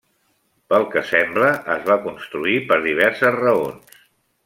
[0.73, 4.05] Pel que sembla, es va construir per diverses raons.